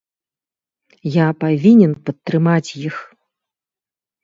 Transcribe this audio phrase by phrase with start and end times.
[1.15, 2.95] Я павінен падтрымаць іх.